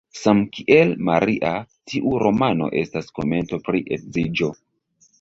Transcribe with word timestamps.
Samkiel 0.19 0.93
"Maria", 1.09 1.51
tiu 1.93 2.15
romano 2.25 2.73
estas 2.83 3.15
komento 3.21 3.63
pri 3.71 3.87
edziĝo. 3.99 4.55